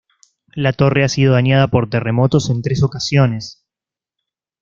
[0.55, 3.63] La torre ha sido dañada por terremotos en tres ocasiones.